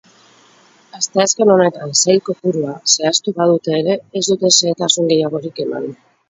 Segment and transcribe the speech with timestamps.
[0.99, 5.89] Asteazken honetan sail kopurua zehaztu badute ere, ez dute xehetasun gehiagorik eman.